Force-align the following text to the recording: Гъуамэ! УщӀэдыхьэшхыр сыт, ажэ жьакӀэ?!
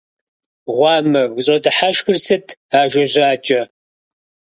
Гъуамэ! 0.75 1.23
УщӀэдыхьэшхыр 1.35 2.17
сыт, 2.25 2.45
ажэ 2.79 3.03
жьакӀэ?! 3.11 3.61